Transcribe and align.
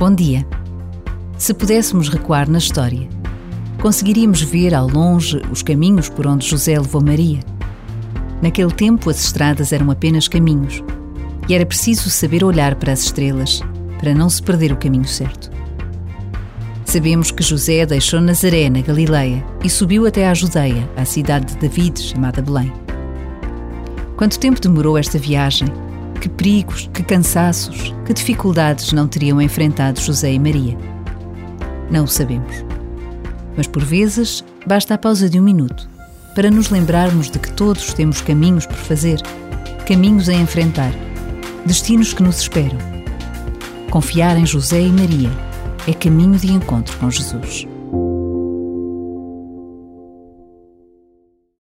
Bom 0.00 0.14
dia. 0.14 0.46
Se 1.36 1.52
pudéssemos 1.52 2.08
recuar 2.08 2.48
na 2.48 2.56
história, 2.56 3.06
conseguiríamos 3.82 4.40
ver 4.40 4.74
ao 4.74 4.88
longe 4.88 5.42
os 5.52 5.62
caminhos 5.62 6.08
por 6.08 6.26
onde 6.26 6.48
José 6.48 6.80
levou 6.80 7.04
Maria. 7.04 7.40
Naquele 8.40 8.72
tempo, 8.72 9.10
as 9.10 9.22
estradas 9.22 9.74
eram 9.74 9.90
apenas 9.90 10.26
caminhos 10.26 10.82
e 11.46 11.54
era 11.54 11.66
preciso 11.66 12.08
saber 12.08 12.42
olhar 12.42 12.76
para 12.76 12.94
as 12.94 13.02
estrelas 13.02 13.60
para 13.98 14.14
não 14.14 14.30
se 14.30 14.42
perder 14.42 14.72
o 14.72 14.78
caminho 14.78 15.04
certo. 15.04 15.50
Sabemos 16.86 17.30
que 17.30 17.42
José 17.42 17.84
deixou 17.84 18.22
Nazaré, 18.22 18.70
na 18.70 18.80
Galileia, 18.80 19.44
e 19.62 19.68
subiu 19.68 20.06
até 20.06 20.26
à 20.26 20.32
Judeia, 20.32 20.88
à 20.96 21.04
cidade 21.04 21.52
de 21.52 21.58
David, 21.58 22.00
chamada 22.00 22.40
Belém. 22.40 22.72
Quanto 24.16 24.38
tempo 24.38 24.62
demorou 24.62 24.96
esta 24.96 25.18
viagem? 25.18 25.68
Que 26.20 26.28
perigos, 26.28 26.90
que 26.92 27.02
cansaços, 27.02 27.94
que 28.04 28.12
dificuldades 28.12 28.92
não 28.92 29.08
teriam 29.08 29.40
enfrentado 29.40 30.00
José 30.00 30.32
e 30.32 30.38
Maria? 30.38 30.76
Não 31.90 32.04
o 32.04 32.08
sabemos. 32.08 32.62
Mas 33.56 33.66
por 33.66 33.82
vezes 33.82 34.44
basta 34.66 34.94
a 34.94 34.98
pausa 34.98 35.30
de 35.30 35.40
um 35.40 35.42
minuto 35.42 35.88
para 36.34 36.50
nos 36.50 36.68
lembrarmos 36.68 37.30
de 37.30 37.38
que 37.38 37.50
todos 37.52 37.94
temos 37.94 38.20
caminhos 38.20 38.66
por 38.66 38.76
fazer, 38.76 39.20
caminhos 39.86 40.28
a 40.28 40.34
enfrentar, 40.34 40.92
destinos 41.64 42.12
que 42.12 42.22
nos 42.22 42.40
esperam. 42.40 42.78
Confiar 43.90 44.36
em 44.36 44.44
José 44.44 44.80
e 44.82 44.92
Maria 44.92 45.30
é 45.88 45.94
caminho 45.94 46.38
de 46.38 46.52
encontro 46.52 46.96
com 46.98 47.10
Jesus. 47.10 47.66